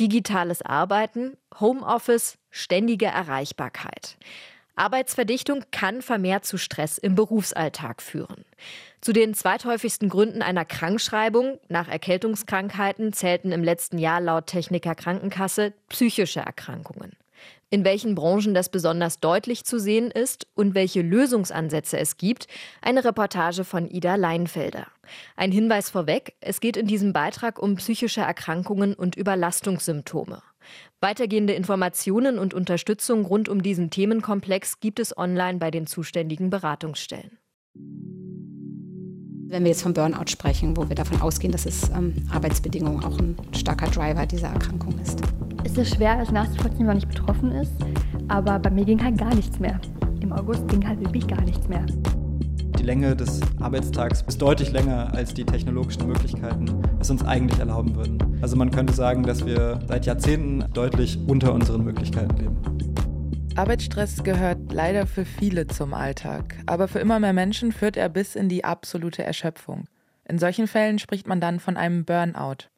[0.00, 4.16] Digitales Arbeiten, Homeoffice, ständige Erreichbarkeit.
[4.76, 8.44] Arbeitsverdichtung kann vermehrt zu Stress im Berufsalltag führen.
[9.00, 15.74] Zu den zweithäufigsten Gründen einer Krankschreibung nach Erkältungskrankheiten zählten im letzten Jahr laut Techniker Krankenkasse
[15.88, 17.12] psychische Erkrankungen.
[17.74, 22.46] In welchen Branchen das besonders deutlich zu sehen ist und welche Lösungsansätze es gibt,
[22.80, 24.86] eine Reportage von Ida Leinfelder.
[25.34, 30.40] Ein Hinweis vorweg, es geht in diesem Beitrag um psychische Erkrankungen und Überlastungssymptome.
[31.00, 37.40] Weitergehende Informationen und Unterstützung rund um diesen Themenkomplex gibt es online bei den zuständigen Beratungsstellen.
[39.46, 43.18] Wenn wir jetzt vom Burnout sprechen, wo wir davon ausgehen, dass es ähm, Arbeitsbedingungen auch
[43.18, 45.20] ein starker Driver dieser Erkrankung ist.
[45.64, 47.72] Es ist schwer, es nachzuvollziehen, wenn man nicht betroffen ist,
[48.28, 49.78] aber bei mir ging halt gar nichts mehr.
[50.20, 51.84] Im August ging halt wirklich gar nichts mehr.
[52.78, 56.66] Die Länge des Arbeitstags ist deutlich länger, als die technologischen Möglichkeiten
[56.98, 58.38] es uns eigentlich erlauben würden.
[58.40, 62.73] Also man könnte sagen, dass wir seit Jahrzehnten deutlich unter unseren Möglichkeiten leben.
[63.56, 68.34] Arbeitsstress gehört leider für viele zum Alltag, aber für immer mehr Menschen führt er bis
[68.34, 69.86] in die absolute Erschöpfung.
[70.24, 72.68] In solchen Fällen spricht man dann von einem Burnout.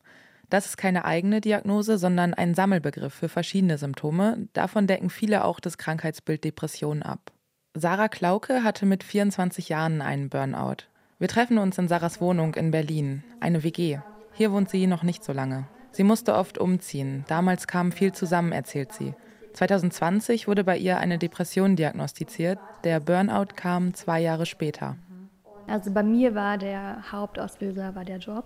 [0.50, 4.48] Das ist keine eigene Diagnose, sondern ein Sammelbegriff für verschiedene Symptome.
[4.52, 7.32] Davon decken viele auch das Krankheitsbild Depression ab.
[7.72, 10.84] Sarah Klauke hatte mit 24 Jahren einen Burnout.
[11.18, 14.00] Wir treffen uns in Sarahs Wohnung in Berlin, eine WG.
[14.34, 15.66] Hier wohnt sie noch nicht so lange.
[15.92, 17.24] Sie musste oft umziehen.
[17.28, 19.14] Damals kam viel zusammen, erzählt sie.
[19.56, 22.58] 2020 wurde bei ihr eine Depression diagnostiziert.
[22.84, 24.96] Der Burnout kam zwei Jahre später.
[25.66, 28.44] Also bei mir war der Hauptauslöser war der Job.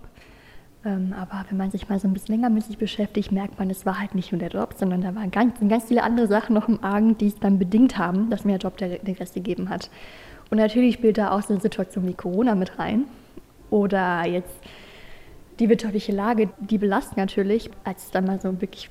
[0.83, 3.69] Ähm, aber wenn man sich mal so ein bisschen länger mit sich beschäftigt, merkt man,
[3.69, 6.55] es war halt nicht nur der Job, sondern da waren ganz, ganz viele andere Sachen
[6.55, 9.69] noch im Argen, die es dann bedingt haben, dass mir der Job den Rest gegeben
[9.69, 9.91] hat.
[10.49, 13.05] Und natürlich spielt da auch so eine Situation wie Corona mit rein.
[13.69, 14.55] Oder jetzt
[15.59, 17.69] die wirtschaftliche Lage, die belastet natürlich.
[17.83, 18.89] Als ich dann mal so wirklich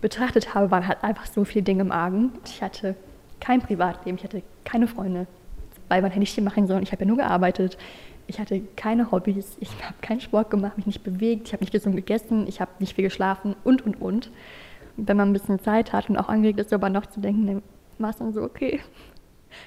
[0.00, 2.32] betrachtet habe, waren halt einfach so viele Dinge im Argen.
[2.44, 2.94] Ich hatte
[3.40, 5.26] kein Privatleben, ich hatte keine Freunde,
[5.88, 6.82] weil man hätte nicht machen sollen.
[6.82, 7.78] Ich habe ja nur gearbeitet.
[8.28, 11.72] Ich hatte keine Hobbys, ich habe keinen Sport gemacht, mich nicht bewegt, ich habe nicht
[11.72, 14.30] gesund gegessen, ich habe nicht viel geschlafen und, und, und.
[14.96, 17.62] Wenn man ein bisschen Zeit hat und auch angeregt ist, darüber noch zu denken, dann
[17.98, 18.80] war es dann so, okay.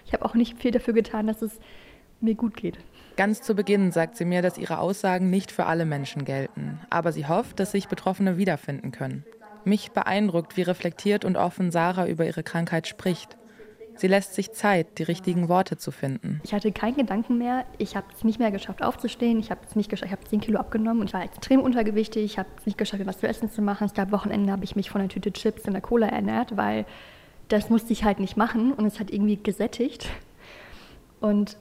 [0.05, 1.59] Ich habe auch nicht viel dafür getan, dass es
[2.21, 2.77] mir gut geht.
[3.15, 6.79] Ganz zu Beginn sagt sie mir, dass ihre Aussagen nicht für alle Menschen gelten.
[6.89, 9.25] Aber sie hofft, dass sich Betroffene wiederfinden können.
[9.65, 13.37] Mich beeindruckt, wie reflektiert und offen Sarah über ihre Krankheit spricht.
[13.99, 16.39] Sie lässt sich Zeit, die richtigen Worte zu finden.
[16.45, 17.65] Ich hatte keinen Gedanken mehr.
[17.77, 19.39] Ich habe es nicht mehr geschafft, aufzustehen.
[19.39, 20.07] Ich habe es nicht geschafft.
[20.07, 22.23] Ich habe 10 Kilo abgenommen und ich war extrem untergewichtig.
[22.23, 23.83] Ich habe es nicht geschafft, was zu essen zu machen.
[23.83, 26.85] Es gab Wochenende, habe ich mich von einer Tüte Chips und der Cola ernährt, weil
[27.49, 30.07] das musste ich halt nicht machen und es hat irgendwie gesättigt.
[31.19, 31.57] Und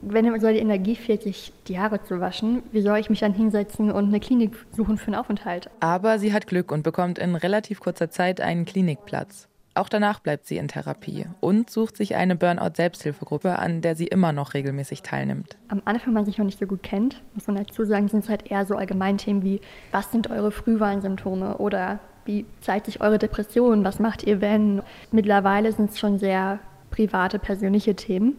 [0.00, 3.20] wenn mir so die Energie fehlt, sich die Haare zu waschen, wie soll ich mich
[3.20, 5.70] dann hinsetzen und eine Klinik suchen für einen Aufenthalt?
[5.80, 9.48] Aber sie hat Glück und bekommt in relativ kurzer Zeit einen Klinikplatz.
[9.74, 14.32] Auch danach bleibt sie in Therapie und sucht sich eine Burnout-Selbsthilfegruppe, an der sie immer
[14.32, 15.56] noch regelmäßig teilnimmt.
[15.68, 18.24] Am Anfang, wenn man sich noch nicht so gut kennt, muss man dazu sagen, sind
[18.24, 19.60] es halt eher so Allgemeinthemen wie,
[19.92, 24.82] was sind eure Frühwarnsymptome oder wie zeigt sich eure Depression, was macht ihr, wenn?
[25.12, 26.58] Mittlerweile sind es schon sehr
[26.90, 28.36] private, persönliche Themen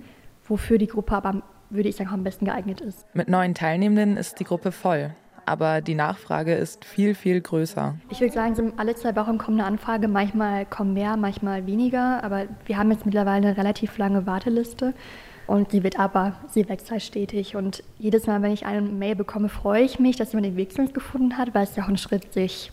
[0.49, 3.05] wofür die Gruppe aber, würde ich sagen, am besten geeignet ist.
[3.13, 5.11] Mit neuen Teilnehmenden ist die Gruppe voll.
[5.45, 7.95] Aber die Nachfrage ist viel, viel größer.
[8.09, 10.07] Ich würde sagen, alle zwei Wochen kommt eine Anfrage.
[10.07, 12.23] Manchmal kommen mehr, manchmal weniger.
[12.23, 14.93] Aber wir haben jetzt mittlerweile eine relativ lange Warteliste.
[15.47, 17.55] Und sie wird aber, sie wächst halt stetig.
[17.55, 20.71] Und jedes Mal, wenn ich eine Mail bekomme, freue ich mich, dass jemand den Weg
[20.71, 22.71] zu uns gefunden hat, weil es ja auch ein Schritt, sich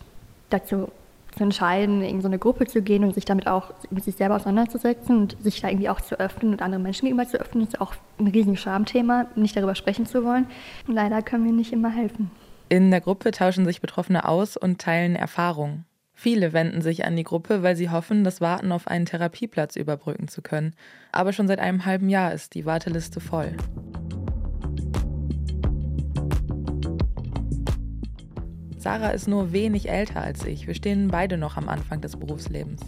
[0.50, 0.90] dazu
[1.36, 4.36] zu entscheiden, in so eine Gruppe zu gehen und sich damit auch mit sich selber
[4.36, 7.80] auseinanderzusetzen und sich da irgendwie auch zu öffnen und andere Menschen gegenüber zu öffnen, ist
[7.80, 10.46] auch ein riesiges Schamthema, nicht darüber sprechen zu wollen.
[10.86, 12.30] Und leider können wir nicht immer helfen.
[12.68, 15.84] In der Gruppe tauschen sich Betroffene aus und teilen Erfahrungen.
[16.14, 20.28] Viele wenden sich an die Gruppe, weil sie hoffen, das Warten auf einen Therapieplatz überbrücken
[20.28, 20.74] zu können.
[21.12, 23.52] Aber schon seit einem halben Jahr ist die Warteliste voll.
[28.86, 30.68] Sarah ist nur wenig älter als ich.
[30.68, 32.80] Wir stehen beide noch am Anfang des Berufslebens.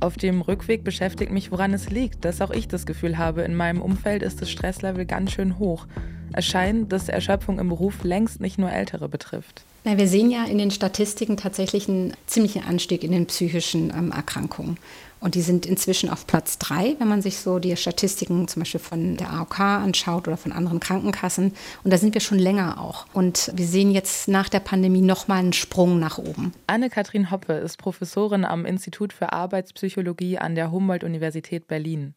[0.00, 3.54] Auf dem Rückweg beschäftigt mich, woran es liegt, dass auch ich das Gefühl habe, in
[3.54, 5.86] meinem Umfeld ist das Stresslevel ganz schön hoch.
[6.32, 9.62] Es scheint, dass Erschöpfung im Beruf längst nicht nur Ältere betrifft.
[9.84, 14.10] Na, wir sehen ja in den Statistiken tatsächlich einen ziemlichen Anstieg in den psychischen ähm,
[14.10, 14.76] Erkrankungen.
[15.24, 18.78] Und die sind inzwischen auf Platz drei, wenn man sich so die Statistiken zum Beispiel
[18.78, 21.54] von der AOK anschaut oder von anderen Krankenkassen.
[21.82, 23.06] Und da sind wir schon länger auch.
[23.14, 26.52] Und wir sehen jetzt nach der Pandemie nochmal einen Sprung nach oben.
[26.66, 32.12] Anne-Kathrin Hoppe ist Professorin am Institut für Arbeitspsychologie an der Humboldt-Universität Berlin.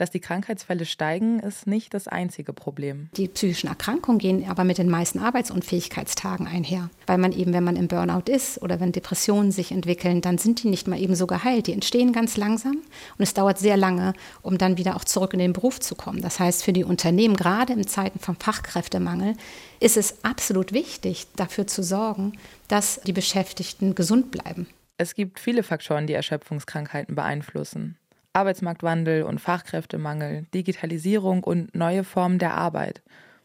[0.00, 3.10] Dass die Krankheitsfälle steigen, ist nicht das einzige Problem.
[3.18, 6.88] Die psychischen Erkrankungen gehen aber mit den meisten Arbeitsunfähigkeitstagen einher.
[7.06, 10.62] Weil man eben, wenn man im Burnout ist oder wenn Depressionen sich entwickeln, dann sind
[10.62, 11.66] die nicht mal eben so geheilt.
[11.66, 12.78] Die entstehen ganz langsam
[13.18, 16.22] und es dauert sehr lange, um dann wieder auch zurück in den Beruf zu kommen.
[16.22, 19.34] Das heißt, für die Unternehmen, gerade in Zeiten vom Fachkräftemangel,
[19.80, 22.32] ist es absolut wichtig, dafür zu sorgen,
[22.68, 24.66] dass die Beschäftigten gesund bleiben.
[24.96, 27.98] Es gibt viele Faktoren, die Erschöpfungskrankheiten beeinflussen.
[28.32, 33.02] Arbeitsmarktwandel und Fachkräftemangel, Digitalisierung und neue Formen der Arbeit.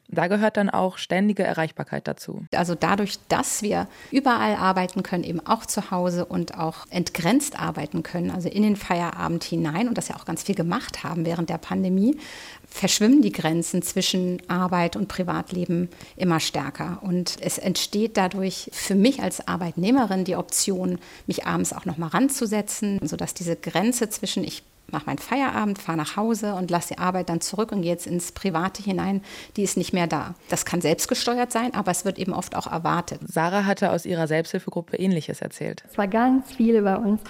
[0.07, 2.45] Da gehört dann auch ständige Erreichbarkeit dazu.
[2.53, 8.03] Also dadurch, dass wir überall arbeiten können, eben auch zu Hause und auch entgrenzt arbeiten
[8.03, 11.49] können, also in den Feierabend hinein und das ja auch ganz viel gemacht haben während
[11.49, 12.19] der Pandemie,
[12.67, 16.99] verschwimmen die Grenzen zwischen Arbeit und Privatleben immer stärker.
[17.01, 22.07] Und es entsteht dadurch für mich als Arbeitnehmerin die Option, mich abends auch noch mal
[22.07, 26.99] ranzusetzen, sodass diese Grenze zwischen ich mache meinen Feierabend, fahre nach Hause und lasse die
[26.99, 29.21] Arbeit dann zurück und gehe jetzt ins Private hinein,
[29.57, 30.35] die ist nicht mehr da.
[30.49, 33.21] Das kann selbstgesteuert sein, aber es wird eben oft auch erwartet.
[33.25, 35.83] Sarah hatte aus ihrer Selbsthilfegruppe Ähnliches erzählt.
[35.89, 37.21] Es war ganz viele bei uns,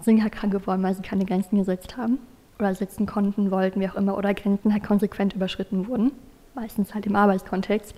[0.00, 2.18] sind halt krank geworden, weil sie keine Grenzen gesetzt haben
[2.58, 6.12] oder setzen konnten, wollten, wie auch immer, oder Grenzen halt konsequent überschritten wurden.
[6.54, 7.94] Meistens halt im Arbeitskontext.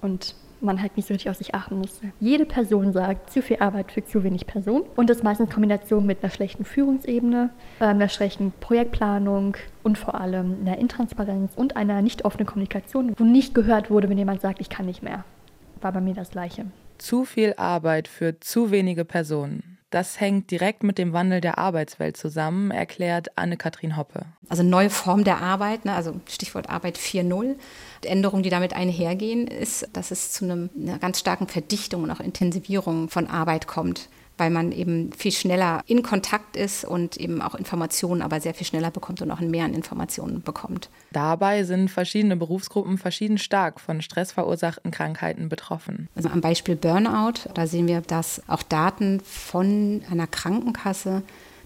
[0.00, 2.12] Und man halt nicht so richtig auf sich achten musste.
[2.20, 4.82] Jede Person sagt, zu viel Arbeit für zu wenig Person.
[4.96, 7.50] Und das meistens in Kombination mit einer schlechten Führungsebene,
[7.80, 13.24] äh, einer schlechten Projektplanung und vor allem einer Intransparenz und einer nicht offenen Kommunikation, wo
[13.24, 15.24] nicht gehört wurde, wenn jemand sagt, ich kann nicht mehr.
[15.80, 16.66] War bei mir das Gleiche.
[16.98, 19.71] Zu viel Arbeit für zu wenige Personen.
[19.92, 24.24] Das hängt direkt mit dem Wandel der Arbeitswelt zusammen, erklärt Anne-Kathrin Hoppe.
[24.48, 27.56] Also neue Form der Arbeit, ne, also Stichwort Arbeit 4.0.
[28.02, 32.20] Änderungen, die damit einhergehen, ist, dass es zu einem, einer ganz starken Verdichtung und auch
[32.20, 37.54] Intensivierung von Arbeit kommt weil man eben viel schneller in Kontakt ist und eben auch
[37.54, 40.88] Informationen aber sehr viel schneller bekommt und auch mehr an Informationen bekommt.
[41.12, 46.08] Dabei sind verschiedene Berufsgruppen verschieden stark von stressverursachten Krankheiten betroffen.
[46.14, 51.22] Also am Beispiel Burnout, da sehen wir, dass auch Daten von einer Krankenkasse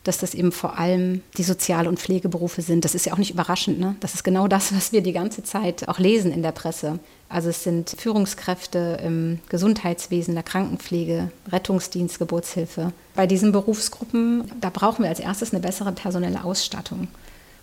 [0.06, 2.84] dass das eben vor allem die Sozial- und Pflegeberufe sind.
[2.84, 3.78] Das ist ja auch nicht überraschend.
[3.78, 3.96] Ne?
[4.00, 6.98] Das ist genau das, was wir die ganze Zeit auch lesen in der Presse.
[7.28, 12.92] Also es sind Führungskräfte im Gesundheitswesen, der Krankenpflege, Rettungsdienst, Geburtshilfe.
[13.14, 17.08] Bei diesen Berufsgruppen, da brauchen wir als erstes eine bessere personelle Ausstattung.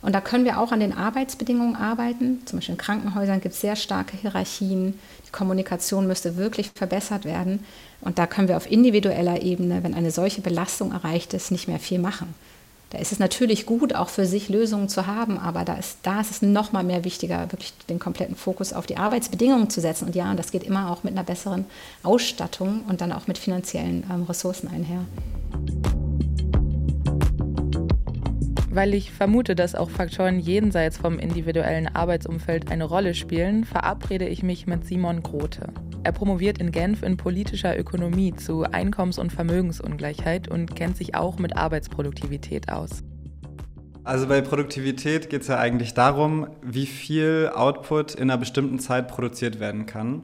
[0.04, 2.42] Und da können wir auch an den Arbeitsbedingungen arbeiten.
[2.46, 5.00] Zum Beispiel in Krankenhäusern gibt es sehr starke Hierarchien.
[5.26, 7.64] Die Kommunikation müsste wirklich verbessert werden.
[8.02, 11.80] Und da können wir auf individueller Ebene, wenn eine solche Belastung erreicht ist, nicht mehr
[11.80, 12.36] viel machen.
[12.90, 16.22] Da ist es natürlich gut, auch für sich Lösungen zu haben, aber da ist, da
[16.22, 20.06] ist es noch mal mehr wichtiger, wirklich den kompletten Fokus auf die Arbeitsbedingungen zu setzen.
[20.06, 21.66] Und ja, das geht immer auch mit einer besseren
[22.04, 25.06] Ausstattung und dann auch mit finanziellen ähm, Ressourcen einher.
[28.74, 34.42] Weil ich vermute, dass auch Faktoren jenseits vom individuellen Arbeitsumfeld eine Rolle spielen, verabrede ich
[34.42, 35.68] mich mit Simon Grote.
[36.02, 41.38] Er promoviert in Genf in politischer Ökonomie zu Einkommens- und Vermögensungleichheit und kennt sich auch
[41.38, 43.04] mit Arbeitsproduktivität aus.
[44.04, 49.08] Also bei Produktivität geht es ja eigentlich darum, wie viel Output in einer bestimmten Zeit
[49.08, 50.24] produziert werden kann.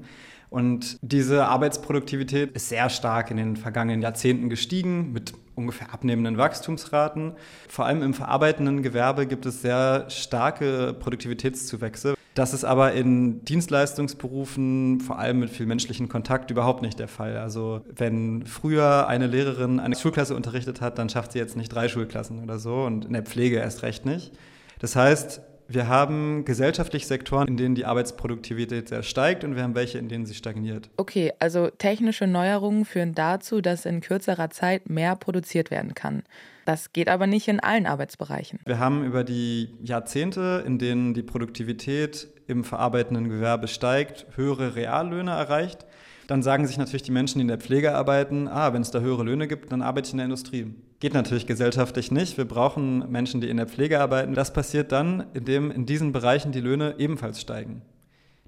[0.50, 7.34] Und diese Arbeitsproduktivität ist sehr stark in den vergangenen Jahrzehnten gestiegen, mit ungefähr abnehmenden Wachstumsraten.
[7.68, 12.16] Vor allem im verarbeitenden Gewerbe gibt es sehr starke Produktivitätszuwächse.
[12.34, 17.38] Das ist aber in Dienstleistungsberufen, vor allem mit viel menschlichen Kontakt, überhaupt nicht der Fall.
[17.38, 21.90] Also wenn früher eine Lehrerin eine Schulklasse unterrichtet hat, dann schafft sie jetzt nicht drei
[21.90, 24.32] Schulklassen oder so und in der Pflege erst recht nicht.
[24.80, 29.76] Das heißt, wir haben gesellschaftliche Sektoren, in denen die Arbeitsproduktivität sehr steigt und wir haben
[29.76, 30.90] welche, in denen sie stagniert.
[30.98, 36.24] Okay, also technische Neuerungen führen dazu, dass in kürzerer Zeit mehr produziert werden kann.
[36.66, 38.60] Das geht aber nicht in allen Arbeitsbereichen.
[38.66, 45.32] Wir haben über die Jahrzehnte, in denen die Produktivität im verarbeitenden Gewerbe steigt, höhere Reallöhne
[45.32, 45.86] erreicht.
[46.28, 49.00] Dann sagen sich natürlich die Menschen, die in der Pflege arbeiten, ah, wenn es da
[49.00, 50.74] höhere Löhne gibt, dann arbeite ich in der Industrie.
[51.00, 52.38] Geht natürlich gesellschaftlich nicht.
[52.38, 54.34] Wir brauchen Menschen, die in der Pflege arbeiten.
[54.34, 57.82] Das passiert dann, indem in diesen Bereichen die Löhne ebenfalls steigen.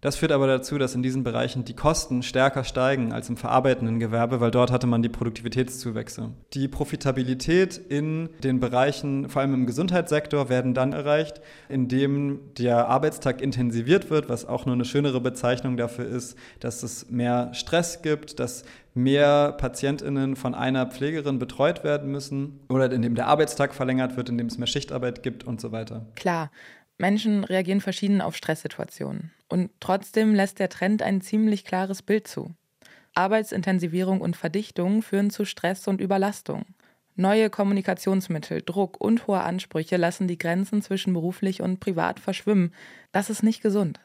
[0.02, 4.00] Das führt aber dazu, dass in diesen Bereichen die Kosten stärker steigen als im verarbeitenden
[4.00, 6.32] Gewerbe, weil dort hatte man die Produktivitätszuwächse.
[6.54, 11.40] Die Profitabilität in den Bereichen, vor allem im Gesundheitssektor, werden dann erreicht,
[11.70, 17.12] indem der Arbeitstag intensiviert wird, was auch nur eine schönere Bezeichnung dafür ist, dass es
[17.12, 23.28] mehr Stress gibt, dass mehr Patientinnen von einer Pflegerin betreut werden müssen oder indem der
[23.28, 26.06] Arbeitstag verlängert wird, indem es mehr Schichtarbeit gibt und so weiter.
[26.16, 26.52] Klar,
[26.98, 29.32] Menschen reagieren verschieden auf Stresssituationen.
[29.50, 32.52] Und trotzdem lässt der Trend ein ziemlich klares Bild zu.
[33.14, 36.66] Arbeitsintensivierung und Verdichtung führen zu Stress und Überlastung.
[37.16, 42.74] Neue Kommunikationsmittel, Druck und hohe Ansprüche lassen die Grenzen zwischen beruflich und privat verschwimmen.
[43.12, 44.00] Das ist nicht gesund.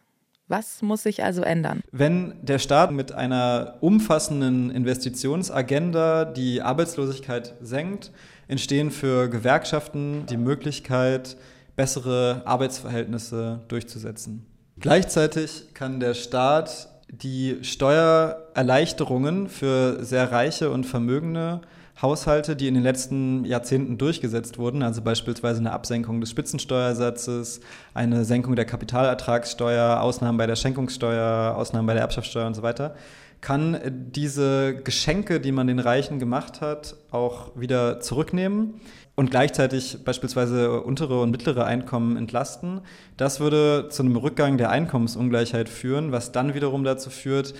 [0.48, 1.82] Was muss sich also ändern?
[1.90, 8.12] Wenn der Staat mit einer umfassenden Investitionsagenda die Arbeitslosigkeit senkt,
[8.46, 11.36] entstehen für Gewerkschaften die Möglichkeit,
[11.74, 14.46] bessere Arbeitsverhältnisse durchzusetzen.
[14.78, 21.60] Gleichzeitig kann der Staat die Steuererleichterungen für sehr reiche und vermögende
[22.00, 27.60] Haushalte, die in den letzten Jahrzehnten durchgesetzt wurden, also beispielsweise eine Absenkung des Spitzensteuersatzes,
[27.94, 32.96] eine Senkung der Kapitalertragssteuer, Ausnahmen bei der Schenkungssteuer, Ausnahmen bei der Erbschaftssteuer und so weiter,
[33.40, 33.80] kann
[34.14, 38.80] diese Geschenke, die man den Reichen gemacht hat, auch wieder zurücknehmen
[39.14, 42.82] und gleichzeitig beispielsweise untere und mittlere Einkommen entlasten.
[43.16, 47.54] Das würde zu einem Rückgang der Einkommensungleichheit führen, was dann wiederum dazu führt,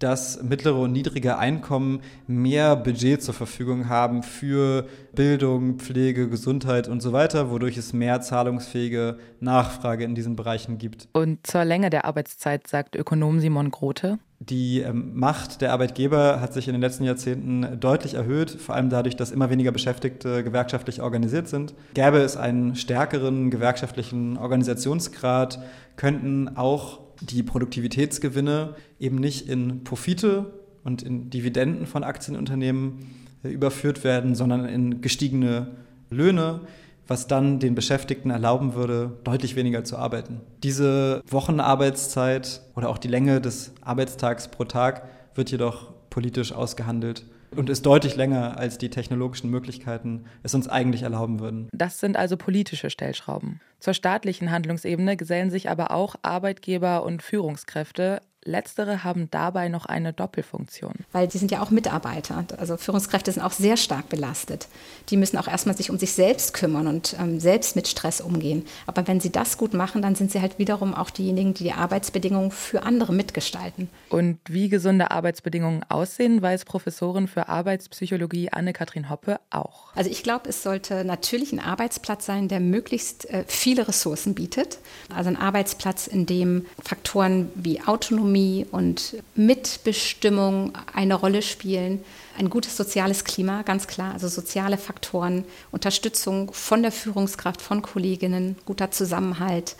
[0.00, 7.00] dass mittlere und niedrige Einkommen mehr Budget zur Verfügung haben für Bildung, Pflege, Gesundheit und
[7.00, 11.08] so weiter, wodurch es mehr zahlungsfähige Nachfrage in diesen Bereichen gibt.
[11.12, 14.18] Und zur Länge der Arbeitszeit sagt Ökonom Simon Grote.
[14.42, 18.88] Die ähm, Macht der Arbeitgeber hat sich in den letzten Jahrzehnten deutlich erhöht, vor allem
[18.88, 21.74] dadurch, dass immer weniger Beschäftigte gewerkschaftlich organisiert sind.
[21.92, 25.62] Gäbe es einen stärkeren gewerkschaftlichen Organisationsgrad,
[25.96, 30.52] könnten auch die Produktivitätsgewinne eben nicht in Profite
[30.84, 33.10] und in Dividenden von Aktienunternehmen
[33.44, 35.76] äh, überführt werden, sondern in gestiegene
[36.10, 36.60] Löhne,
[37.06, 40.40] was dann den Beschäftigten erlauben würde, deutlich weniger zu arbeiten.
[40.62, 47.24] Diese Wochenarbeitszeit oder auch die Länge des Arbeitstags pro Tag wird jedoch politisch ausgehandelt
[47.56, 51.68] und ist deutlich länger, als die technologischen Möglichkeiten es uns eigentlich erlauben würden.
[51.72, 53.60] Das sind also politische Stellschrauben.
[53.78, 60.12] Zur staatlichen Handlungsebene gesellen sich aber auch Arbeitgeber und Führungskräfte, Letztere haben dabei noch eine
[60.12, 60.94] Doppelfunktion.
[61.12, 62.44] Weil die sind ja auch Mitarbeiter.
[62.58, 64.68] Also Führungskräfte sind auch sehr stark belastet.
[65.08, 68.66] Die müssen auch erstmal sich um sich selbst kümmern und ähm, selbst mit Stress umgehen.
[68.86, 71.72] Aber wenn sie das gut machen, dann sind sie halt wiederum auch diejenigen, die die
[71.72, 73.88] Arbeitsbedingungen für andere mitgestalten.
[74.08, 79.94] Und wie gesunde Arbeitsbedingungen aussehen, weiß Professorin für Arbeitspsychologie Anne-Kathrin Hoppe auch.
[79.94, 84.78] Also ich glaube, es sollte natürlich ein Arbeitsplatz sein, der möglichst äh, viele Ressourcen bietet.
[85.14, 92.00] Also ein Arbeitsplatz, in dem Faktoren wie Autonomie, Autonomie und Mitbestimmung eine Rolle spielen.
[92.38, 98.56] Ein gutes soziales Klima, ganz klar, also soziale Faktoren, Unterstützung von der Führungskraft, von Kolleginnen,
[98.66, 99.74] guter Zusammenhalt,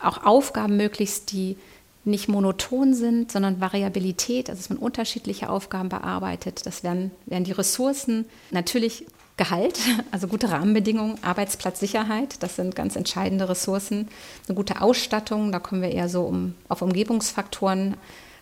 [0.00, 1.56] auch Aufgaben möglichst, die
[2.04, 6.64] nicht monoton sind, sondern Variabilität, also dass man unterschiedliche Aufgaben bearbeitet.
[6.64, 8.26] Das wären, wären die Ressourcen.
[8.52, 9.06] Natürlich
[9.36, 9.78] Gehalt,
[10.12, 14.08] also gute Rahmenbedingungen, Arbeitsplatzsicherheit, das sind ganz entscheidende Ressourcen.
[14.48, 17.96] Eine gute Ausstattung, da kommen wir eher so um, auf Umgebungsfaktoren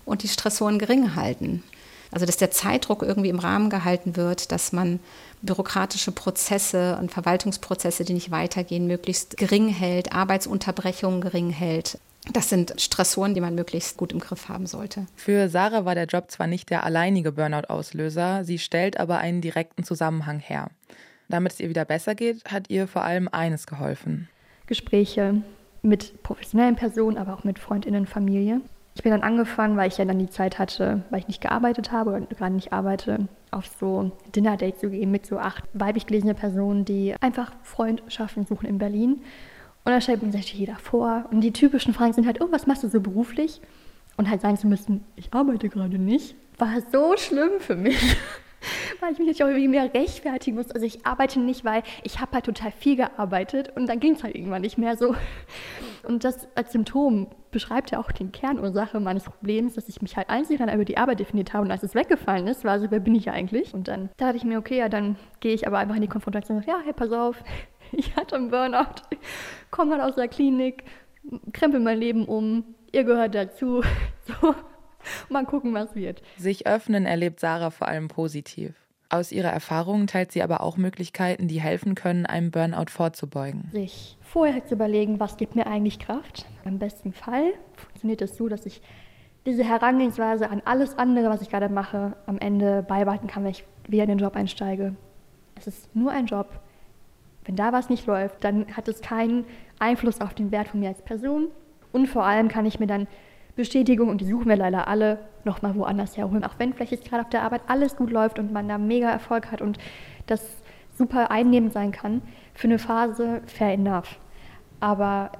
[0.05, 1.65] und die Stressoren gering halten.
[2.13, 5.01] Also dass der Zeitdruck irgendwie im Rahmen gehalten wird, dass man
[5.43, 11.99] bürokratische Prozesse und Verwaltungsprozesse, die nicht weitergehen, möglichst gering hält, Arbeitsunterbrechungen gering hält.
[12.33, 15.07] Das sind Stressoren, die man möglichst gut im Griff haben sollte.
[15.15, 19.85] Für Sarah war der Job zwar nicht der alleinige Burnout-Auslöser, sie stellt aber einen direkten
[19.85, 20.71] Zusammenhang her.
[21.29, 24.29] Damit es ihr wieder besser geht, hat ihr vor allem eines geholfen.
[24.67, 25.43] Gespräche
[25.83, 28.61] mit professionellen Personen, aber auch mit Freundinnen, Familie.
[28.95, 31.93] Ich bin dann angefangen, weil ich ja dann die Zeit hatte, weil ich nicht gearbeitet
[31.93, 36.35] habe oder gerade nicht arbeite, auf so Dinner-Dates zu gehen mit so acht weiblich gelesene
[36.35, 39.23] Personen, die einfach Freundschaften suchen in Berlin.
[39.85, 41.27] Und dann stellt man sich jeder vor.
[41.31, 43.61] Und die typischen Fragen sind halt, oh, was machst du so beruflich?
[44.17, 48.17] Und halt sagen zu müssen, ich arbeite gerade nicht, war so schlimm für mich.
[49.01, 50.71] weil ich mich natürlich auch irgendwie mehr rechtfertigen muss.
[50.71, 54.23] Also ich arbeite nicht, weil ich habe halt total viel gearbeitet und dann ging es
[54.23, 55.15] halt irgendwann nicht mehr so.
[56.03, 60.29] Und das als Symptom beschreibt ja auch die Kernursache meines Problems, dass ich mich halt
[60.29, 63.01] einzig dann über die Arbeit definiert habe und als es weggefallen ist, war so, wer
[63.01, 63.75] bin ich eigentlich?
[63.75, 66.59] Und dann dachte ich mir, okay, ja, dann gehe ich aber einfach in die Konfrontation
[66.59, 67.43] und sage, ja, hey, pass auf,
[67.93, 69.03] ich hatte einen Burnout,
[69.71, 70.85] komme halt aus der Klinik,
[71.53, 73.83] krempel mein Leben um, ihr gehört dazu.
[74.41, 74.55] So,
[75.29, 76.23] mal gucken, was wird.
[76.39, 78.73] Sich öffnen erlebt Sarah vor allem positiv.
[79.11, 83.69] Aus ihrer Erfahrung teilt sie aber auch Möglichkeiten, die helfen können, einem Burnout vorzubeugen.
[83.71, 86.47] Sich vorher zu überlegen, was gibt mir eigentlich Kraft.
[86.65, 88.81] Im besten Fall funktioniert es so, dass ich
[89.47, 93.65] diese Herangehensweise an alles andere, was ich gerade mache, am Ende beibehalten kann, wenn ich
[93.87, 94.97] wieder in den Job einsteige.
[95.55, 96.49] Es ist nur ein Job.
[97.45, 99.45] Wenn da was nicht läuft, dann hat es keinen
[99.79, 101.49] Einfluss auf den Wert von mir als Person.
[101.93, 103.07] Und vor allem kann ich mir dann
[103.57, 106.45] Bestätigung, und die suchen wir leider alle, nochmal woanders herholen.
[106.45, 109.09] Auch wenn vielleicht jetzt gerade auf der Arbeit alles gut läuft und man da mega
[109.11, 109.79] Erfolg hat und
[110.27, 110.43] das
[110.97, 112.23] super einnehmend sein kann,
[112.55, 114.19] für eine Phase fair enough.
[114.81, 115.33] Aber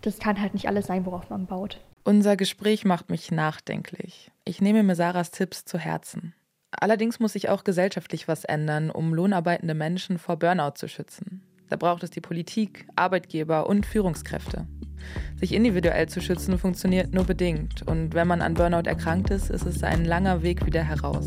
[0.00, 1.80] das kann halt nicht alles sein, worauf man baut.
[2.04, 4.30] Unser Gespräch macht mich nachdenklich.
[4.44, 6.34] Ich nehme mir Sarahs Tipps zu Herzen.
[6.78, 11.42] Allerdings muss sich auch gesellschaftlich was ändern, um lohnarbeitende Menschen vor Burnout zu schützen.
[11.68, 14.66] Da braucht es die Politik, Arbeitgeber und Führungskräfte.
[15.36, 19.66] Sich individuell zu schützen funktioniert nur bedingt und wenn man an Burnout erkrankt ist, ist
[19.66, 21.26] es ein langer Weg wieder heraus.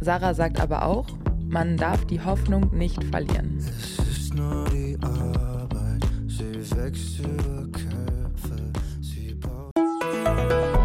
[0.00, 1.06] Sarah sagt aber auch,
[1.48, 3.58] man darf die Hoffnung nicht verlieren.
[3.58, 9.36] Es ist nur die Arbeit, sie wächst über Köpfe, sie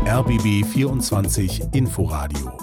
[0.06, 2.63] RBB 24 Inforadio